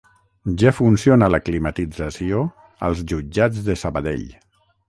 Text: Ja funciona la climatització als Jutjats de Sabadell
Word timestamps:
Ja 0.61 0.71
funciona 0.77 1.27
la 1.33 1.41
climatització 1.49 2.41
als 2.89 3.07
Jutjats 3.13 3.65
de 3.69 3.81
Sabadell 3.83 4.29